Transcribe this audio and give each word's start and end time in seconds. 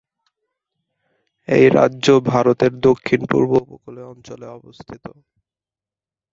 এই 1.47 1.65
রাজ্য 1.69 2.07
ভারতের 2.31 2.73
দক্ষিণ-পূর্ব 2.79 3.51
উপকূল 3.65 3.95
অঞ্চলে 4.11 4.47
অবস্থিত। 4.57 5.03